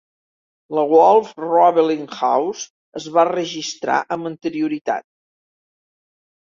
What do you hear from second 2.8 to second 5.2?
es va registrar amb anterioritat.